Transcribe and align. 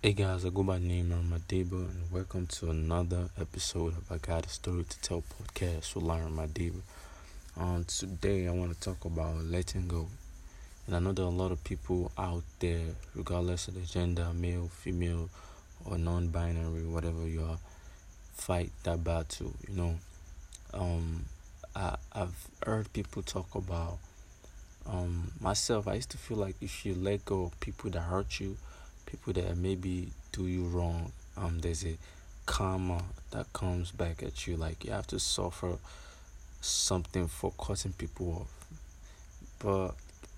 Hey 0.00 0.12
guys, 0.12 0.46
I 0.46 0.50
go 0.50 0.62
by 0.62 0.78
name 0.78 1.10
Ramadeba 1.10 1.72
and 1.72 2.12
welcome 2.12 2.46
to 2.46 2.70
another 2.70 3.30
episode 3.36 3.96
of 3.96 4.12
I 4.12 4.18
Got 4.18 4.46
a 4.46 4.48
Story 4.48 4.84
to 4.84 5.00
Tell 5.00 5.24
podcast 5.24 5.96
with 5.96 6.04
Lauren 6.04 6.36
Madeba. 6.36 6.80
Um, 7.56 7.84
today 7.84 8.46
I 8.46 8.52
want 8.52 8.72
to 8.72 8.78
talk 8.80 9.04
about 9.04 9.34
letting 9.46 9.88
go. 9.88 10.06
And 10.86 10.94
I 10.94 11.00
know 11.00 11.10
there 11.10 11.24
are 11.24 11.32
a 11.32 11.34
lot 11.34 11.50
of 11.50 11.64
people 11.64 12.12
out 12.16 12.44
there, 12.60 12.84
regardless 13.16 13.66
of 13.66 13.74
the 13.74 13.80
gender, 13.80 14.28
male, 14.32 14.68
female, 14.68 15.30
or 15.84 15.98
non-binary, 15.98 16.86
whatever 16.86 17.26
you 17.26 17.42
are, 17.42 17.58
fight 18.34 18.70
that 18.84 19.02
battle. 19.02 19.52
You 19.68 19.74
know, 19.74 19.94
um, 20.74 21.24
I, 21.74 21.96
I've 22.12 22.46
heard 22.64 22.92
people 22.92 23.22
talk 23.22 23.52
about 23.56 23.98
um, 24.86 25.32
myself. 25.40 25.88
I 25.88 25.94
used 25.94 26.12
to 26.12 26.18
feel 26.18 26.36
like 26.36 26.54
if 26.60 26.86
you 26.86 26.94
let 26.94 27.24
go 27.24 27.46
of 27.46 27.58
people 27.58 27.90
that 27.90 28.02
hurt 28.02 28.38
you, 28.38 28.56
people 29.08 29.32
that 29.32 29.56
maybe 29.56 30.08
do 30.32 30.46
you 30.46 30.66
wrong, 30.66 31.12
um, 31.36 31.60
there's 31.60 31.84
a 31.84 31.96
karma 32.44 33.02
that 33.30 33.50
comes 33.52 33.90
back 33.90 34.22
at 34.22 34.46
you. 34.46 34.56
Like 34.56 34.84
you 34.84 34.92
have 34.92 35.06
to 35.08 35.18
suffer 35.18 35.78
something 36.60 37.26
for 37.26 37.52
cutting 37.58 37.92
people 37.92 38.42
off. 38.42 38.66
But 39.58 39.94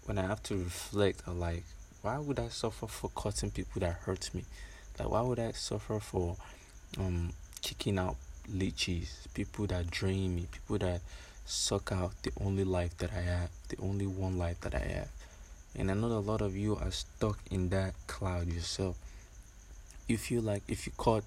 when 0.06 0.18
I 0.18 0.22
have 0.22 0.42
to 0.44 0.56
reflect, 0.56 1.22
I'm 1.26 1.40
like, 1.40 1.64
why 2.02 2.18
would 2.18 2.38
I 2.38 2.48
suffer 2.48 2.86
for 2.86 3.10
cutting 3.10 3.50
people 3.50 3.80
that 3.80 3.92
hurt 4.04 4.32
me? 4.34 4.44
Like 4.98 5.10
why 5.10 5.20
would 5.22 5.40
I 5.40 5.52
suffer 5.52 5.98
for 5.98 6.36
um 6.98 7.30
kicking 7.62 7.98
out 7.98 8.16
leeches, 8.52 9.26
people 9.34 9.66
that 9.66 9.90
drain 9.90 10.34
me, 10.36 10.46
people 10.50 10.78
that 10.78 11.00
suck 11.44 11.90
out 11.92 12.12
the 12.22 12.30
only 12.40 12.64
life 12.64 12.96
that 12.98 13.10
I 13.12 13.20
have, 13.20 13.50
the 13.68 13.76
only 13.82 14.06
one 14.06 14.38
life 14.38 14.60
that 14.60 14.74
I 14.74 14.78
have. 14.78 15.08
And 15.76 15.90
I 15.90 15.94
know 15.94 16.08
a 16.08 16.18
lot 16.18 16.40
of 16.40 16.56
you 16.56 16.76
are 16.76 16.90
stuck 16.90 17.38
in 17.50 17.68
that 17.70 17.94
cloud 18.06 18.48
yourself. 18.48 18.96
You 20.08 20.18
feel 20.18 20.42
like 20.42 20.62
if 20.68 20.86
you 20.86 20.92
cut 20.98 21.24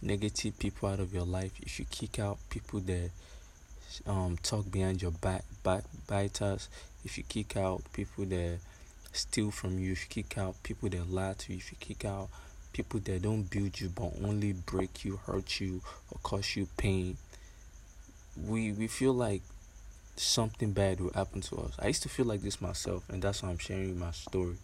negative 0.00 0.58
people 0.58 0.88
out 0.88 1.00
of 1.00 1.12
your 1.12 1.24
life, 1.24 1.52
if 1.60 1.78
you 1.78 1.84
kick 1.90 2.18
out 2.18 2.38
people 2.50 2.80
that 2.80 3.10
um, 4.06 4.38
talk 4.42 4.70
behind 4.70 5.02
your 5.02 5.10
back, 5.10 5.44
back 5.62 5.84
biters, 6.06 6.68
if 7.04 7.18
you 7.18 7.24
kick 7.24 7.56
out 7.56 7.82
people 7.92 8.24
that 8.26 8.58
steal 9.12 9.50
from 9.50 9.78
you, 9.78 9.92
if 9.92 10.04
you 10.04 10.22
kick 10.22 10.38
out 10.38 10.62
people 10.62 10.88
that 10.88 11.10
lie 11.10 11.34
to 11.38 11.52
you, 11.52 11.58
if 11.58 11.70
you 11.70 11.76
kick 11.78 12.04
out 12.04 12.28
people 12.72 13.00
that 13.00 13.22
don't 13.22 13.48
build 13.50 13.80
you 13.80 13.88
but 13.88 14.12
only 14.24 14.52
break 14.52 15.04
you, 15.04 15.20
hurt 15.26 15.60
you, 15.60 15.80
or 16.10 16.18
cause 16.22 16.56
you 16.56 16.66
pain, 16.76 17.16
we 18.48 18.72
we 18.72 18.86
feel 18.88 19.12
like 19.12 19.42
something 20.16 20.72
bad 20.72 21.00
will 21.00 21.12
happen 21.12 21.40
to 21.42 21.56
us. 21.56 21.72
I 21.78 21.88
used 21.88 22.02
to 22.04 22.08
feel 22.08 22.26
like 22.26 22.42
this 22.42 22.60
myself, 22.60 23.04
and 23.08 23.22
that's 23.22 23.42
why 23.42 23.50
I'm 23.50 23.58
sharing 23.58 23.98
my 23.98 24.10
story. 24.12 24.56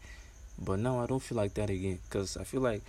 But 0.58 0.78
now 0.78 1.00
I 1.00 1.06
don't 1.06 1.22
feel 1.22 1.38
like 1.38 1.54
that 1.54 1.70
again 1.70 1.98
because 2.08 2.36
I 2.36 2.44
feel 2.44 2.60
like 2.60 2.82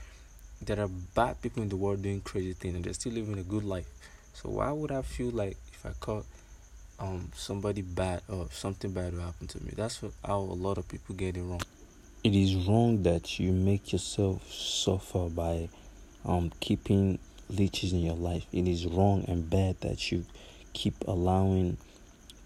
there 0.61 0.79
are 0.79 0.89
bad 1.15 1.41
people 1.41 1.63
in 1.63 1.69
the 1.69 1.75
world 1.75 2.01
doing 2.01 2.21
crazy 2.21 2.53
things 2.53 2.75
and 2.75 2.83
they're 2.83 2.93
still 2.93 3.13
living 3.13 3.37
a 3.39 3.43
good 3.43 3.63
life. 3.63 3.87
So 4.33 4.49
why 4.49 4.71
would 4.71 4.91
I 4.91 5.01
feel 5.01 5.31
like 5.31 5.57
if 5.73 5.85
I 5.85 5.91
caught 5.99 6.25
um 6.99 7.29
somebody 7.35 7.81
bad 7.81 8.21
or 8.29 8.47
something 8.51 8.91
bad 8.91 9.13
will 9.13 9.21
happen 9.21 9.47
to 9.47 9.63
me? 9.63 9.71
That's 9.75 10.01
how 10.23 10.39
a 10.39 10.57
lot 10.57 10.77
of 10.77 10.87
people 10.87 11.15
get 11.15 11.37
it 11.37 11.41
wrong. 11.41 11.61
It 12.23 12.35
is 12.35 12.55
wrong 12.67 13.01
that 13.03 13.39
you 13.39 13.51
make 13.51 13.91
yourself 13.91 14.51
suffer 14.51 15.29
by 15.29 15.69
um 16.25 16.51
keeping 16.59 17.19
leeches 17.49 17.93
in 17.93 18.01
your 18.01 18.15
life. 18.15 18.45
It 18.51 18.67
is 18.67 18.85
wrong 18.85 19.25
and 19.27 19.49
bad 19.49 19.79
that 19.81 20.11
you 20.11 20.25
keep 20.73 20.95
allowing 21.07 21.77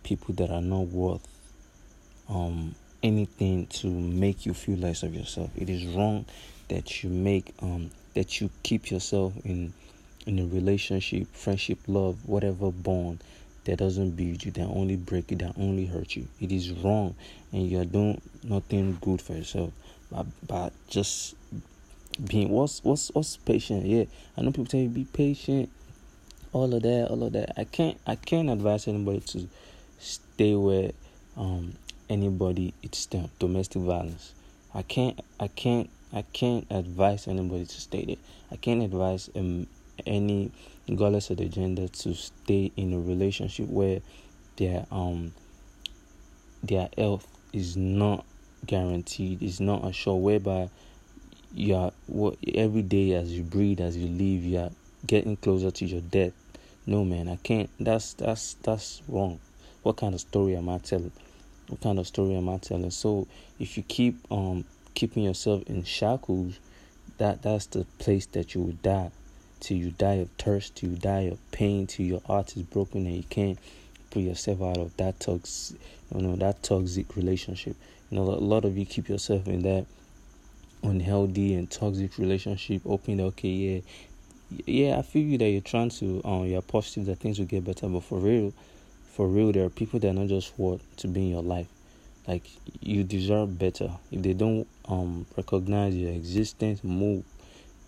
people 0.06 0.36
that 0.36 0.52
are 0.52 0.62
not 0.62 0.88
worth 0.88 1.28
um, 2.30 2.76
anything 3.04 3.66
to 3.68 3.88
make 3.88 4.46
you 4.46 4.54
feel 4.54 4.78
less 4.78 5.04
of 5.04 5.14
yourself. 5.14 5.50
It 5.58 5.70
is 5.70 5.84
wrong 5.88 6.26
that 6.70 7.04
you 7.04 7.10
make 7.10 7.54
um, 7.62 7.92
that 8.14 8.40
you 8.40 8.50
keep 8.64 8.90
yourself 8.90 9.34
in 9.44 9.74
in 10.26 10.40
a 10.40 10.46
relationship, 10.46 11.28
friendship, 11.36 11.80
love, 11.88 12.18
whatever 12.28 12.72
bond 12.72 13.24
that 13.66 13.78
doesn't 13.78 14.12
build 14.12 14.44
you, 14.46 14.52
that 14.52 14.68
only 14.68 14.96
break 14.96 15.32
you, 15.32 15.38
that 15.38 15.54
only 15.58 15.86
hurt 15.86 16.16
you. 16.16 16.28
It 16.40 16.52
is 16.52 16.72
wrong, 16.72 17.16
and 17.52 17.70
you're 17.70 17.86
doing 17.86 18.22
nothing 18.44 18.98
good 19.02 19.22
for 19.22 19.34
yourself. 19.34 19.74
But 20.48 20.72
just 20.88 21.36
being 22.24 22.50
what's 22.50 22.84
what's 22.84 23.10
what's 23.10 23.38
patient? 23.38 23.86
Yeah, 23.86 24.06
I 24.38 24.42
know 24.42 24.52
people 24.52 24.66
tell 24.66 24.80
you 24.80 24.90
be 24.90 25.06
patient, 25.06 25.70
all 26.54 26.74
of 26.74 26.84
that, 26.84 27.08
all 27.10 27.24
of 27.24 27.34
that. 27.34 27.60
I 27.60 27.64
can't 27.66 28.00
I 28.08 28.16
can't 28.16 28.50
advise 28.50 28.88
anybody 28.88 29.20
to 29.20 29.48
stay 30.00 30.56
where 30.56 30.92
um, 31.38 31.74
anybody 32.10 32.74
it's 32.84 33.06
domestic 33.40 33.82
violence. 33.82 34.34
I 34.74 34.82
can't 34.82 35.20
I 35.40 35.48
can't 35.48 35.90
I 36.14 36.24
can't 36.34 36.66
advise 36.70 37.28
anybody 37.28 37.66
to 37.66 37.82
stay 37.82 38.06
there. 38.06 38.16
I 38.52 38.56
can't 38.58 38.84
advise 38.84 39.30
um, 39.36 39.68
any 40.06 40.52
regardless 40.88 41.30
of 41.30 41.38
the 41.38 41.46
gender 41.46 41.88
to 41.88 42.14
stay 42.14 42.72
in 42.76 42.94
a 42.94 43.00
relationship 43.00 43.68
where 43.68 44.02
their 44.58 44.86
um 44.92 45.34
their 46.64 46.90
health 46.98 47.28
is 47.54 47.78
not 47.78 48.26
guaranteed, 48.66 49.42
is 49.44 49.60
not 49.60 49.86
assured 49.86 50.22
whereby 50.22 50.70
you 51.54 51.76
are 51.76 51.92
what 52.08 52.38
every 52.54 52.82
day 52.82 53.14
as 53.14 53.32
you 53.32 53.44
breathe, 53.44 53.80
as 53.80 53.96
you 53.96 54.08
live, 54.08 54.44
you 54.44 54.60
are 54.60 54.72
getting 55.06 55.38
closer 55.38 55.72
to 55.72 55.86
your 55.86 56.02
death. 56.02 56.34
No 56.86 57.06
man, 57.06 57.28
I 57.28 57.38
can't 57.38 57.70
that's 57.80 58.14
that's 58.14 58.56
that's 58.56 59.02
wrong 59.08 59.40
what 59.86 59.98
kind 59.98 60.16
of 60.16 60.22
story 60.22 60.56
am 60.56 60.68
I 60.68 60.80
telling? 60.80 61.12
What 61.68 61.80
kind 61.80 62.00
of 62.00 62.08
story 62.08 62.34
am 62.36 62.50
I 62.50 62.58
telling? 62.58 62.90
So 62.90 63.28
if 63.60 63.78
you 63.78 63.84
keep 63.84 64.18
um 64.32 64.66
keeping 64.96 65.24
yourself 65.24 65.62
in 65.68 65.84
shackles, 65.84 66.60
that 67.20 67.44
that's 67.44 67.68
the 67.68 67.86
place 68.00 68.26
that 68.28 68.56
you 68.56 68.62
will 68.62 68.78
die. 68.82 69.12
Till 69.60 69.78
you 69.78 69.92
die 69.92 70.16
of 70.16 70.30
thirst, 70.40 70.78
till 70.78 70.90
you 70.90 70.96
die 70.96 71.30
of 71.32 71.52
pain, 71.52 71.86
till 71.86 72.06
your 72.06 72.22
heart 72.22 72.58
is 72.58 72.64
broken 72.64 73.06
and 73.06 73.16
you 73.16 73.24
can't 73.30 73.60
put 74.10 74.24
yourself 74.24 74.62
out 74.64 74.78
of 74.78 74.98
that 74.98 75.20
toxic 75.20 75.78
you 76.14 76.22
know 76.22 76.36
that 76.36 76.64
toxic 76.64 77.16
relationship. 77.16 77.76
You 78.10 78.18
know 78.18 78.24
a 78.24 78.42
lot 78.42 78.66
of 78.66 78.76
you 78.76 78.88
keep 78.88 79.08
yourself 79.08 79.48
in 79.48 79.62
that 79.64 79.86
unhealthy 80.82 81.54
and 81.54 81.70
toxic 81.70 82.18
relationship, 82.18 82.82
hoping 82.88 83.18
that 83.18 83.26
okay, 83.26 83.50
yeah, 83.50 83.80
yeah, 84.66 84.98
I 84.98 85.04
feel 85.04 85.28
you 85.28 85.38
that 85.38 85.50
you're 85.50 85.62
trying 85.62 85.90
to 85.92 86.24
um 86.26 86.46
you're 86.46 86.64
positive 86.64 87.06
that 87.06 87.20
things 87.20 87.38
will 87.38 87.46
get 87.46 87.64
better, 87.64 87.88
but 87.88 88.04
for 88.04 88.18
real, 88.18 88.52
for 89.16 89.30
real, 89.30 89.54
there 89.54 89.64
are 89.64 89.70
people 89.70 89.98
that 90.02 90.10
are 90.10 90.14
not 90.14 90.28
just 90.28 90.60
worth 90.60 90.82
to 90.98 91.08
be 91.08 91.22
in 91.22 91.30
your 91.30 91.42
life. 91.42 91.68
Like 92.28 92.44
you 92.82 93.06
deserve 93.06 93.58
better. 93.58 93.90
If 94.12 94.24
they 94.24 94.34
don't 94.34 94.68
um 94.90 95.26
recognize 95.38 95.96
your 95.96 96.12
existence, 96.12 96.84
move, 96.84 97.24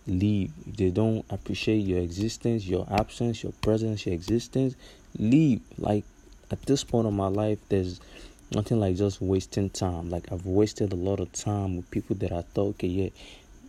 leave. 0.06 0.52
If 0.66 0.76
they 0.76 0.90
don't 0.90 1.26
appreciate 1.28 1.80
your 1.80 1.98
existence, 1.98 2.66
your 2.66 2.86
absence, 2.90 3.42
your 3.42 3.52
presence, 3.60 4.06
your 4.06 4.14
existence, 4.14 4.74
leave. 5.18 5.60
Like 5.76 6.04
at 6.50 6.62
this 6.62 6.82
point 6.82 7.06
of 7.06 7.12
my 7.12 7.28
life, 7.28 7.58
there's 7.68 8.00
nothing 8.54 8.80
like 8.80 8.96
just 8.96 9.20
wasting 9.20 9.68
time. 9.68 10.08
Like 10.08 10.32
I've 10.32 10.46
wasted 10.46 10.94
a 10.94 10.96
lot 10.96 11.20
of 11.20 11.30
time 11.32 11.76
with 11.76 11.90
people 11.90 12.16
that 12.16 12.32
I 12.32 12.40
thought, 12.40 12.70
okay, 12.70 12.86
yeah, 12.86 13.10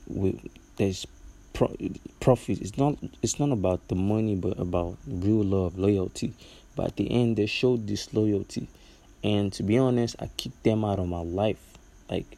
we, 0.07 0.39
there's 0.77 1.05
pro- 1.51 1.75
profit. 2.21 2.61
It's 2.61 2.77
not. 2.77 2.95
It's 3.21 3.37
not 3.37 3.51
about 3.51 3.89
the 3.89 3.95
money, 3.95 4.35
but 4.35 4.57
about 4.59 4.97
real 5.05 5.43
love, 5.43 5.77
loyalty. 5.77 6.33
But 6.75 6.87
at 6.87 6.95
the 6.97 7.11
end, 7.11 7.37
they 7.37 7.45
showed 7.45 7.85
disloyalty. 7.85 8.67
And 9.23 9.51
to 9.53 9.63
be 9.63 9.77
honest, 9.77 10.15
I 10.19 10.27
kicked 10.37 10.63
them 10.63 10.85
out 10.85 10.99
of 10.99 11.07
my 11.07 11.21
life. 11.21 11.59
Like, 12.09 12.37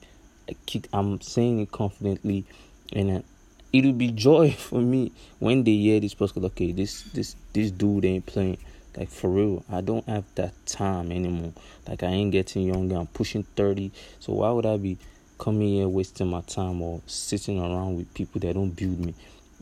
I 0.50 0.56
kick, 0.66 0.88
I'm 0.94 1.22
saying 1.22 1.60
it 1.60 1.72
confidently. 1.72 2.46
And 2.94 3.24
it'll 3.72 3.94
be 3.94 4.12
joy 4.28 4.52
for 4.52 4.80
me 4.82 5.12
when 5.40 5.64
they 5.64 5.76
hear 5.76 6.00
this 6.00 6.16
podcast. 6.16 6.46
Okay, 6.46 6.72
this 6.72 7.04
this 7.14 7.36
this 7.54 7.72
dude 7.72 8.06
ain't 8.06 8.26
playing. 8.26 8.58
Like 8.98 9.10
for 9.10 9.30
real, 9.30 9.64
I 9.72 9.80
don't 9.80 10.06
have 10.10 10.26
that 10.36 10.54
time 10.66 11.12
anymore. 11.12 11.54
Like 11.88 12.04
I 12.04 12.08
ain't 12.08 12.32
getting 12.32 12.64
younger. 12.64 12.98
I'm 12.98 13.08
pushing 13.08 13.44
thirty. 13.56 13.92
So 14.20 14.34
why 14.34 14.50
would 14.52 14.66
I 14.66 14.78
be 14.78 14.98
coming 15.38 15.70
here 15.76 15.88
wasting 15.88 16.28
my 16.28 16.42
time 16.42 16.82
or 16.82 17.02
sitting 17.06 17.60
around 17.60 17.96
with 17.96 18.14
people 18.14 18.42
that 18.42 18.54
don't 18.54 18.72
build 18.72 19.00
me? 19.00 19.14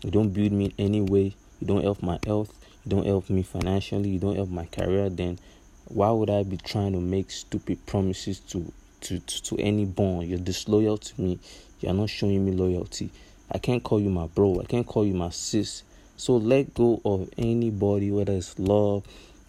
You 0.04 0.10
don't 0.10 0.30
build 0.30 0.52
me 0.52 0.66
in 0.66 0.74
any 0.86 1.02
way. 1.02 1.36
You 1.60 1.68
don't 1.68 1.84
help 1.84 2.02
my 2.02 2.18
health 2.26 2.54
you 2.84 2.90
don't 2.90 3.06
help 3.06 3.30
me 3.30 3.44
financially, 3.44 4.10
you 4.10 4.20
don't 4.20 4.36
help 4.36 4.50
my 4.50 4.66
career, 4.66 5.10
then 5.10 5.40
why 5.86 6.12
would 6.12 6.30
I 6.30 6.44
be 6.44 6.58
trying 6.58 6.94
to 6.94 7.00
make 7.00 7.32
stupid 7.32 7.86
promises 7.86 8.40
to 8.52 8.72
to 9.02 9.20
to, 9.20 9.44
to 9.44 9.58
any 9.58 9.86
bond? 9.86 10.28
You're 10.28 10.40
disloyal 10.40 10.98
to 10.98 11.22
me. 11.22 11.40
You're 11.80 11.94
not 11.94 12.10
showing 12.10 12.46
me 12.46 12.52
loyalty. 12.52 13.12
I 13.52 13.58
can't 13.58 13.84
call 13.84 14.00
you 14.00 14.10
my 14.10 14.28
bro. 14.28 14.62
I 14.62 14.66
can't 14.66 14.86
call 14.86 15.06
you 15.06 15.14
my 15.14 15.30
sis. 15.30 15.84
So 16.18 16.38
let 16.38 16.74
go 16.74 17.02
of 17.06 17.30
anybody, 17.38 18.12
whether 18.12 18.34
it's 18.34 18.60
love, 18.60 19.06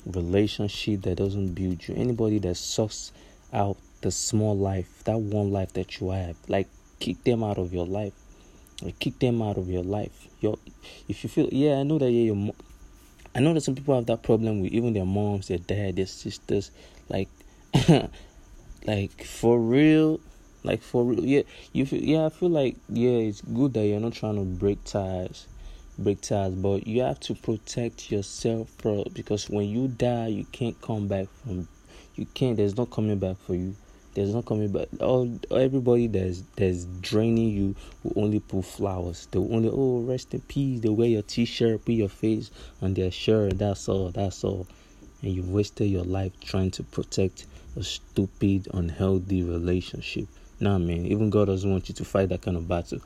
relationship 0.06 1.02
that 1.02 1.16
doesn't 1.16 1.54
build 1.54 1.86
you, 1.86 1.94
anybody 1.96 2.38
that 2.38 2.54
sucks 2.56 3.12
out 3.52 3.76
the 4.00 4.10
small 4.10 4.56
life, 4.56 5.02
that 5.04 5.18
one 5.18 5.50
life 5.50 5.72
that 5.74 6.00
you 6.00 6.10
have. 6.10 6.36
Like 6.48 6.68
kick 7.00 7.22
them 7.24 7.42
out 7.42 7.58
of 7.58 7.74
your 7.74 7.86
life. 7.86 8.14
Like 8.82 8.98
kick 8.98 9.18
them 9.18 9.42
out 9.42 9.58
of 9.58 9.68
your 9.68 9.82
life. 9.82 10.28
Your 10.40 10.58
if 11.08 11.22
you 11.22 11.28
feel 11.28 11.48
yeah, 11.52 11.80
I 11.80 11.82
know 11.82 11.98
that 11.98 12.10
yeah, 12.10 12.32
your 12.32 12.54
I 13.34 13.40
know 13.40 13.54
that 13.54 13.60
some 13.62 13.74
people 13.74 13.94
have 13.94 14.06
that 14.06 14.22
problem 14.22 14.60
with 14.60 14.72
even 14.72 14.92
their 14.92 15.04
moms, 15.04 15.48
their 15.48 15.58
dad, 15.58 15.96
their 15.96 16.06
sisters. 16.06 16.70
Like, 17.08 17.28
like 18.86 19.24
for 19.24 19.60
real, 19.60 20.20
Like 20.62 20.82
for 20.82 21.04
real, 21.04 21.24
yeah. 21.24 21.42
You 21.72 21.86
feel, 21.86 22.02
yeah. 22.02 22.26
I 22.26 22.28
feel 22.28 22.50
like 22.50 22.76
yeah, 22.88 23.10
it's 23.10 23.40
good 23.40 23.72
that 23.74 23.86
you're 23.86 24.00
not 24.00 24.12
trying 24.12 24.36
to 24.36 24.44
break 24.44 24.84
ties, 24.84 25.46
break 25.98 26.20
ties, 26.20 26.52
but 26.54 26.86
you 26.86 27.02
have 27.02 27.20
to 27.20 27.34
protect 27.34 28.10
yourself, 28.10 28.70
bro. 28.78 29.04
Because 29.14 29.48
when 29.48 29.68
you 29.68 29.88
die, 29.88 30.28
you 30.28 30.44
can't 30.52 30.80
come 30.82 31.08
back 31.08 31.28
from. 31.42 31.68
You 32.16 32.26
can't. 32.34 32.56
There's 32.56 32.76
no 32.76 32.86
coming 32.86 33.18
back 33.18 33.38
for 33.38 33.54
you. 33.54 33.74
There's 34.14 34.34
no 34.34 34.42
coming 34.42 34.72
back. 34.72 34.88
All 35.00 35.30
everybody 35.50 36.08
that's 36.08 36.42
that's 36.56 36.84
draining 37.00 37.50
you 37.50 37.76
will 38.02 38.24
only 38.24 38.40
put 38.40 38.64
flowers. 38.64 39.28
They'll 39.30 39.52
only 39.54 39.70
oh 39.72 40.00
rest 40.00 40.34
in 40.34 40.40
peace. 40.40 40.80
They 40.80 40.88
wear 40.88 41.08
your 41.08 41.22
T-shirt, 41.22 41.84
put 41.84 41.94
your 41.94 42.08
face 42.08 42.50
on 42.82 42.94
their 42.94 43.10
shirt. 43.10 43.58
That's 43.58 43.88
all. 43.88 44.10
That's 44.10 44.42
all. 44.42 44.66
And 45.22 45.32
you've 45.32 45.50
wasted 45.50 45.88
your 45.90 46.04
life 46.04 46.32
trying 46.40 46.72
to 46.72 46.82
protect 46.82 47.46
a 47.76 47.84
stupid, 47.84 48.68
unhealthy 48.74 49.42
relationship. 49.42 50.26
Nah, 50.58 50.78
man. 50.78 51.06
Even 51.06 51.30
God 51.30 51.46
doesn't 51.46 51.70
want 51.70 51.88
you 51.88 51.94
to 51.94 52.04
fight 52.04 52.30
that 52.30 52.42
kind 52.42 52.56
of 52.56 52.66
battle. 52.66 53.00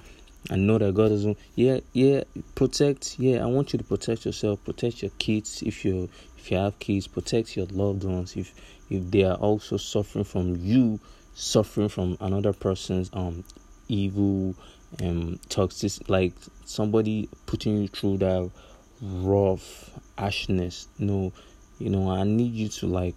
I 0.50 0.56
know 0.56 0.76
that 0.78 0.94
God 0.94 1.08
doesn't. 1.08 1.38
Yeah, 1.54 1.80
yeah. 1.92 2.24
Protect. 2.54 3.18
Yeah, 3.18 3.42
I 3.42 3.46
want 3.46 3.72
you 3.72 3.78
to 3.78 3.84
protect 3.84 4.26
yourself. 4.26 4.62
Protect 4.64 5.02
your 5.02 5.10
kids 5.18 5.62
if 5.62 5.84
you 5.84 6.10
if 6.36 6.50
you 6.50 6.58
have 6.58 6.78
kids. 6.78 7.06
Protect 7.06 7.56
your 7.56 7.66
loved 7.66 8.04
ones 8.04 8.36
if 8.36 8.54
if 8.90 9.10
they 9.10 9.24
are 9.24 9.36
also 9.36 9.76
suffering 9.76 10.24
from 10.24 10.56
you 10.56 11.00
suffering 11.34 11.88
from 11.88 12.16
another 12.20 12.52
person's 12.52 13.10
um 13.12 13.44
evil 13.88 14.54
um 15.02 15.38
toxic 15.48 16.08
like 16.08 16.32
somebody 16.64 17.28
putting 17.46 17.82
you 17.82 17.88
through 17.88 18.16
that 18.18 18.50
rough 19.02 19.90
ashness 20.16 20.86
no 20.98 21.32
you 21.78 21.90
know 21.90 22.10
i 22.10 22.22
need 22.22 22.52
you 22.52 22.68
to 22.68 22.86
like 22.86 23.16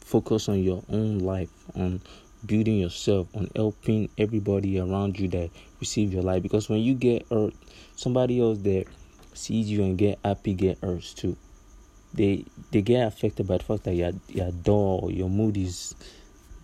focus 0.00 0.48
on 0.48 0.62
your 0.62 0.82
own 0.90 1.18
life 1.18 1.50
on 1.74 2.00
building 2.46 2.78
yourself 2.78 3.26
on 3.34 3.50
helping 3.56 4.08
everybody 4.18 4.78
around 4.78 5.18
you 5.18 5.26
that 5.26 5.50
receive 5.80 6.12
your 6.12 6.22
life 6.22 6.42
because 6.42 6.68
when 6.68 6.78
you 6.80 6.94
get 6.94 7.26
hurt 7.30 7.54
somebody 7.96 8.40
else 8.40 8.58
that 8.58 8.84
sees 9.32 9.68
you 9.68 9.82
and 9.82 9.98
get 9.98 10.18
happy 10.24 10.54
get 10.54 10.78
hurt 10.78 11.02
too 11.16 11.36
they 12.14 12.44
they 12.70 12.82
get 12.82 13.06
affected 13.06 13.46
by 13.46 13.58
the 13.58 13.64
fact 13.64 13.84
that 13.84 13.94
you're 13.94 14.12
you're 14.28 14.52
dull, 14.52 15.10
your 15.12 15.28
mood 15.28 15.56
is 15.56 15.94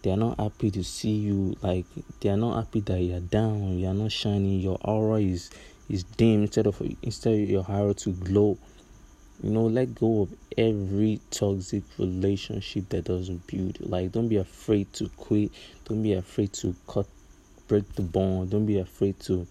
they 0.02 0.10
are 0.10 0.16
not 0.16 0.38
happy 0.38 0.70
to 0.70 0.82
see 0.82 1.10
you 1.10 1.56
like 1.60 1.84
they 2.20 2.30
are 2.30 2.36
not 2.36 2.56
happy 2.56 2.80
that 2.80 3.00
you're 3.00 3.20
down, 3.20 3.78
you're 3.78 3.94
not 3.94 4.12
shining, 4.12 4.60
your 4.60 4.78
aura 4.82 5.20
is 5.20 5.50
is 5.88 6.04
dim 6.04 6.42
instead 6.42 6.66
of 6.66 6.80
instead 7.02 7.34
of 7.34 7.50
your 7.50 7.66
aura 7.68 7.94
to 7.94 8.10
glow. 8.10 8.56
You 9.42 9.50
know, 9.50 9.66
let 9.66 9.94
go 9.94 10.22
of 10.22 10.34
every 10.58 11.18
toxic 11.30 11.82
relationship 11.98 12.90
that 12.90 13.04
doesn't 13.04 13.46
build. 13.46 13.78
Like 13.80 14.12
don't 14.12 14.28
be 14.28 14.36
afraid 14.36 14.92
to 14.94 15.08
quit, 15.16 15.50
don't 15.84 16.02
be 16.02 16.12
afraid 16.12 16.52
to 16.54 16.76
cut 16.86 17.06
break 17.66 17.92
the 17.94 18.02
bond, 18.02 18.50
don't 18.50 18.66
be 18.66 18.78
afraid 18.78 19.18
to 19.20 19.46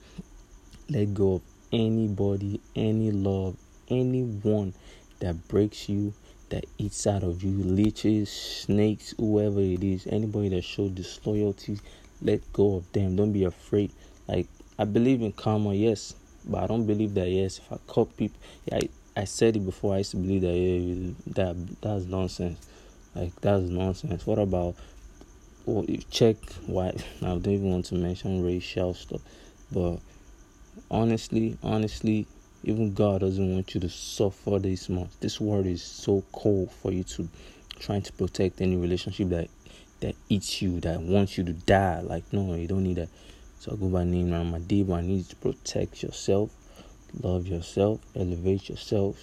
let 0.89 1.13
go 1.13 1.35
of 1.35 1.41
anybody, 1.71 2.59
any 2.75 3.11
love, 3.11 3.55
anyone 3.89 4.73
that 5.19 5.47
breaks 5.47 5.89
you, 5.89 6.13
that 6.49 6.65
eats 6.77 7.05
out 7.07 7.23
of 7.23 7.43
you, 7.43 7.51
leeches, 7.51 8.29
snakes, 8.29 9.13
whoever 9.17 9.59
it 9.59 9.83
is, 9.83 10.07
anybody 10.07 10.49
that 10.49 10.63
showed 10.63 10.95
disloyalty, 10.95 11.79
let 12.21 12.51
go 12.53 12.75
of 12.75 12.91
them. 12.91 13.15
Don't 13.15 13.31
be 13.31 13.43
afraid. 13.43 13.91
Like 14.27 14.47
I 14.77 14.85
believe 14.85 15.21
in 15.21 15.31
karma, 15.31 15.73
yes, 15.73 16.15
but 16.45 16.63
I 16.63 16.67
don't 16.67 16.85
believe 16.85 17.13
that 17.15 17.29
yes. 17.29 17.59
If 17.59 17.71
I 17.71 17.77
cut 17.91 18.15
people, 18.17 18.39
yeah, 18.65 18.77
I, 18.77 18.89
I 19.21 19.23
said 19.25 19.55
it 19.55 19.65
before. 19.65 19.95
I 19.95 19.99
used 19.99 20.11
to 20.11 20.17
believe 20.17 20.41
that 20.41 20.53
yeah, 20.53 21.11
that 21.35 21.81
that's 21.81 22.05
nonsense. 22.05 22.65
Like 23.15 23.39
that's 23.41 23.63
nonsense. 23.63 24.25
What 24.25 24.39
about? 24.39 24.75
Oh, 25.67 25.85
if 25.87 26.09
check 26.09 26.37
why 26.65 26.87
I 27.21 27.25
don't 27.25 27.47
even 27.47 27.71
want 27.71 27.85
to 27.85 27.95
mention 27.95 28.43
racial 28.43 28.93
stuff, 28.93 29.21
but 29.71 29.99
honestly, 30.89 31.57
honestly, 31.61 32.27
even 32.63 32.93
God 32.93 33.21
doesn't 33.21 33.53
want 33.53 33.73
you 33.73 33.81
to 33.81 33.89
suffer 33.89 34.59
this 34.59 34.89
much. 34.89 35.09
This 35.19 35.39
world 35.39 35.65
is 35.65 35.81
so 35.81 36.23
cold 36.31 36.71
for 36.71 36.91
you 36.91 37.03
to 37.05 37.29
trying 37.79 38.01
to 38.01 38.13
protect 38.13 38.61
any 38.61 38.75
relationship 38.75 39.29
that 39.29 39.47
that 40.01 40.15
eats 40.29 40.61
you, 40.61 40.79
that 40.81 41.01
wants 41.01 41.37
you 41.37 41.43
to 41.45 41.53
die. 41.53 42.01
Like 42.01 42.31
no, 42.33 42.55
you 42.55 42.67
don't 42.67 42.83
need 42.83 42.97
that. 42.97 43.09
So 43.59 43.73
I 43.73 43.75
go 43.75 43.87
by 43.87 44.03
name 44.03 44.29
now 44.29 44.43
Madiba. 44.43 44.97
I 44.97 45.01
need 45.01 45.27
to 45.29 45.35
protect 45.37 46.03
yourself, 46.03 46.49
love 47.21 47.47
yourself, 47.47 48.01
elevate 48.15 48.69
yourself, 48.69 49.17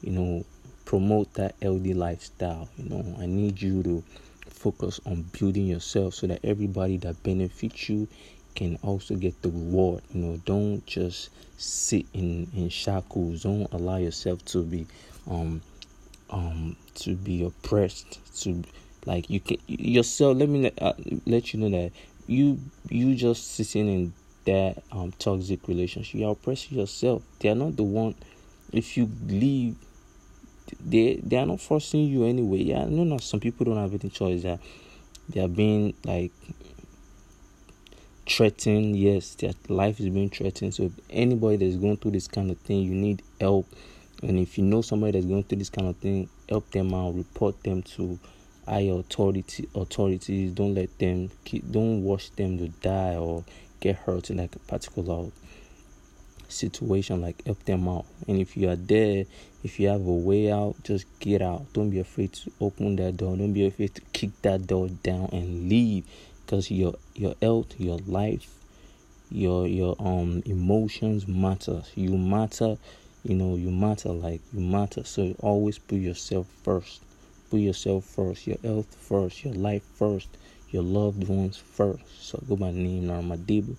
you 0.00 0.12
know, 0.12 0.44
promote 0.84 1.32
that 1.34 1.54
healthy 1.62 1.94
lifestyle. 1.94 2.68
You 2.76 2.88
know, 2.90 3.16
I 3.18 3.26
need 3.26 3.60
you 3.60 3.82
to 3.82 4.04
focus 4.48 5.00
on 5.06 5.22
building 5.38 5.66
yourself 5.66 6.14
so 6.14 6.26
that 6.26 6.40
everybody 6.44 6.96
that 6.98 7.22
benefits 7.22 7.88
you 7.88 8.08
can 8.54 8.78
also 8.82 9.14
get 9.14 9.40
the 9.42 9.48
reward. 9.48 10.02
You 10.12 10.20
know, 10.22 10.36
don't 10.44 10.84
just 10.86 11.30
sit 11.60 12.06
in 12.12 12.48
in 12.54 12.68
shackles. 12.68 13.42
Don't 13.42 13.72
allow 13.72 13.96
yourself 13.96 14.44
to 14.46 14.62
be 14.62 14.86
um 15.28 15.60
um 16.30 16.76
to 16.96 17.14
be 17.14 17.44
oppressed. 17.44 18.18
To 18.42 18.62
like 19.06 19.30
you 19.30 19.40
can 19.40 19.58
yourself. 19.66 20.36
Let 20.36 20.48
me 20.48 20.62
let, 20.62 20.82
uh, 20.82 20.94
let 21.26 21.52
you 21.52 21.60
know 21.60 21.70
that 21.70 21.92
you 22.26 22.58
you 22.88 23.14
just 23.14 23.54
sitting 23.54 23.88
in 23.88 24.12
that 24.46 24.82
um 24.92 25.12
toxic 25.18 25.66
relationship. 25.68 26.20
You're 26.20 26.32
oppressing 26.32 26.78
yourself. 26.78 27.22
They 27.40 27.48
are 27.48 27.54
not 27.54 27.76
the 27.76 27.82
one. 27.82 28.14
If 28.72 28.96
you 28.96 29.10
leave 29.26 29.76
they 30.84 31.20
they 31.22 31.36
are 31.36 31.46
not 31.46 31.60
forcing 31.60 32.04
you 32.04 32.24
anyway. 32.24 32.58
Yeah, 32.58 32.84
no, 32.84 33.04
no. 33.04 33.18
Some 33.18 33.40
people 33.40 33.66
don't 33.66 33.76
have 33.76 33.92
any 33.92 34.10
choice. 34.10 34.42
That 34.42 34.60
they 35.28 35.40
are 35.40 35.48
being 35.48 35.94
like 36.04 36.32
threatened. 38.30 38.96
Yes, 38.96 39.34
their 39.34 39.52
life 39.68 39.98
is 40.00 40.08
being 40.08 40.30
threatened. 40.30 40.74
So, 40.74 40.90
anybody 41.10 41.56
that's 41.56 41.76
going 41.76 41.96
through 41.96 42.12
this 42.12 42.28
kind 42.28 42.50
of 42.50 42.58
thing, 42.58 42.82
you 42.82 42.94
need 42.94 43.22
help. 43.40 43.66
And 44.22 44.38
if 44.38 44.56
you 44.56 44.64
know 44.64 44.82
somebody 44.82 45.12
that's 45.12 45.26
going 45.26 45.44
through 45.44 45.58
this 45.58 45.70
kind 45.70 45.88
of 45.88 45.96
thing, 45.96 46.28
help 46.48 46.70
them 46.70 46.94
out. 46.94 47.14
Report 47.14 47.60
them 47.62 47.82
to 47.82 48.18
higher 48.66 49.00
authority 49.00 49.68
authorities. 49.74 50.52
Don't 50.52 50.74
let 50.74 50.96
them 50.98 51.30
keep. 51.44 51.70
Don't 51.70 52.02
watch 52.02 52.30
them 52.36 52.58
to 52.58 52.68
die 52.68 53.16
or 53.16 53.44
get 53.80 53.96
hurt 53.96 54.30
in 54.30 54.36
like 54.36 54.54
a 54.54 54.58
particular 54.60 55.30
situation. 56.48 57.22
Like 57.22 57.44
help 57.44 57.64
them 57.64 57.88
out. 57.88 58.06
And 58.28 58.38
if 58.38 58.56
you 58.56 58.68
are 58.68 58.76
there, 58.76 59.24
if 59.64 59.80
you 59.80 59.88
have 59.88 60.06
a 60.06 60.12
way 60.12 60.52
out, 60.52 60.76
just 60.84 61.06
get 61.18 61.42
out. 61.42 61.72
Don't 61.72 61.90
be 61.90 61.98
afraid 61.98 62.32
to 62.34 62.52
open 62.60 62.96
that 62.96 63.16
door. 63.16 63.36
Don't 63.36 63.52
be 63.52 63.66
afraid 63.66 63.94
to 63.94 64.02
kick 64.12 64.30
that 64.42 64.66
door 64.66 64.88
down 64.88 65.30
and 65.32 65.68
leave 65.68 66.04
because 66.50 66.68
your 66.68 66.94
your 67.14 67.34
health, 67.40 67.78
your 67.78 67.98
life, 68.08 68.52
your 69.30 69.68
your 69.68 69.94
um 70.00 70.42
emotions 70.44 71.28
matter. 71.28 71.84
You 71.94 72.18
matter, 72.18 72.76
you 73.22 73.36
know, 73.36 73.54
you 73.54 73.70
matter 73.70 74.08
like 74.08 74.40
you 74.52 74.58
matter. 74.60 75.04
So 75.04 75.36
always 75.38 75.78
put 75.78 75.98
yourself 75.98 76.48
first. 76.64 77.02
Put 77.50 77.60
yourself 77.60 78.04
first, 78.04 78.48
your 78.48 78.56
health 78.64 78.92
first, 79.00 79.44
your 79.44 79.54
life 79.54 79.84
first, 79.94 80.26
your 80.70 80.82
loved 80.82 81.28
ones 81.28 81.56
first. 81.56 82.02
So 82.20 82.42
go 82.48 82.56
by 82.56 82.72
name 82.72 83.04
Narmadiba. 83.04 83.76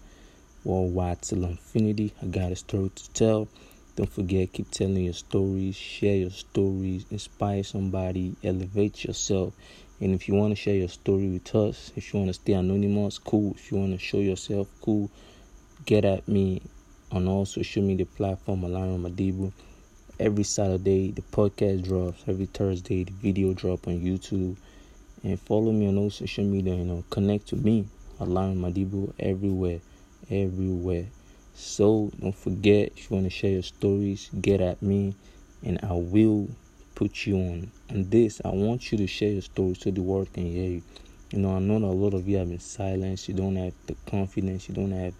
Worldwide 0.64 1.24
till 1.24 1.44
infinity. 1.44 2.14
I 2.22 2.28
got 2.28 2.54
a 2.54 2.56
story 2.56 2.92
to 2.96 3.10
tell. 3.12 3.48
Don't 3.98 4.12
forget, 4.12 4.54
keep 4.54 4.72
telling 4.72 5.04
your 5.04 5.14
stories, 5.14 5.76
share 5.76 6.16
your 6.16 6.30
stories, 6.30 7.06
inspire 7.12 7.62
somebody, 7.62 8.36
elevate 8.42 9.04
yourself. 9.04 9.54
And 10.00 10.16
if 10.16 10.30
you 10.30 10.34
want 10.34 10.52
to 10.52 10.56
share 10.56 10.76
your 10.76 10.88
story 10.88 11.28
with 11.28 11.54
us, 11.54 11.92
if 11.98 12.14
you 12.14 12.20
want 12.20 12.30
to 12.30 12.34
stay 12.34 12.54
anonymous, 12.54 13.20
cool. 13.20 13.54
If 13.58 13.70
you 13.70 13.78
want 13.78 13.92
to 13.92 14.00
show 14.00 14.18
yourself, 14.20 14.70
cool. 14.82 15.12
Get 15.86 16.06
at 16.06 16.28
me 16.28 16.62
on 17.12 17.28
all 17.28 17.46
social 17.46 17.84
media 17.84 18.06
platform, 18.06 18.62
Alarin 18.62 19.02
Madibu. 19.02 19.52
Every 20.20 20.44
Saturday, 20.44 21.12
the 21.12 21.22
podcast 21.22 21.84
drops. 21.84 22.24
Every 22.28 22.46
Thursday, 22.46 23.04
the 23.04 23.12
video 23.12 23.54
drop 23.54 23.88
on 23.88 24.00
YouTube. 24.00 24.56
And 25.24 25.40
follow 25.40 25.72
me 25.74 25.88
on 25.88 25.98
all 25.98 26.10
social 26.10 26.46
media. 26.46 26.74
You 26.76 26.86
know, 26.86 27.04
connect 27.10 27.50
to 27.50 27.58
me, 27.58 27.86
Alarin 28.20 28.58
Madibu, 28.58 29.14
everywhere, 29.20 29.82
everywhere. 30.30 31.08
So 31.62 32.12
don't 32.20 32.36
forget, 32.36 32.92
if 32.98 33.10
you 33.10 33.16
want 33.18 33.28
to 33.28 33.30
share 33.30 33.52
your 33.52 33.62
stories, 33.62 34.32
get 34.42 34.62
at 34.62 34.82
me, 34.82 35.14
and 35.64 35.80
I 35.84 35.94
will 35.94 36.50
put 36.96 37.28
you 37.28 37.38
on. 37.38 37.72
And 37.88 38.10
this, 38.10 38.42
I 38.44 38.50
want 38.50 38.92
you 38.92 38.98
to 38.98 39.06
share 39.06 39.30
your 39.30 39.44
story 39.44 39.76
so 39.76 39.92
the 39.92 40.02
world 40.02 40.34
can 40.34 40.48
hear 40.48 40.70
you. 40.72 40.84
You 41.30 41.38
know, 41.40 41.56
I 41.56 41.60
know 41.60 41.78
a 41.78 41.94
lot 41.94 42.16
of 42.16 42.28
you 42.28 42.38
have 42.38 42.50
been 42.50 42.60
silenced. 42.60 43.30
You 43.30 43.36
don't 43.36 43.56
have 43.58 43.74
the 43.86 43.96
confidence. 44.10 44.68
You 44.68 44.74
don't 44.76 44.92
have 44.92 45.14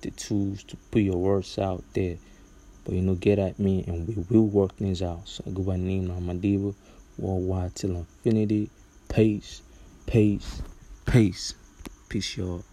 the 0.00 0.10
tools 0.12 0.62
to 0.64 0.76
put 0.90 1.02
your 1.02 1.18
words 1.18 1.58
out 1.58 1.84
there. 1.92 2.16
But 2.84 2.94
you 2.94 3.02
know, 3.02 3.14
get 3.14 3.38
at 3.38 3.58
me 3.58 3.84
and 3.86 4.08
we 4.08 4.14
will 4.30 4.46
work 4.46 4.74
things 4.76 5.02
out. 5.02 5.28
So 5.28 5.44
I 5.46 5.50
go 5.50 5.62
by 5.62 5.76
name 5.76 6.06
now, 6.06 6.18
Madiba, 6.20 6.74
worldwide 7.18 7.74
till 7.74 7.96
infinity. 7.96 8.70
Peace, 9.10 9.60
peace, 10.06 10.62
peace, 11.04 11.54
peace, 12.08 12.36
y'all. 12.38 12.64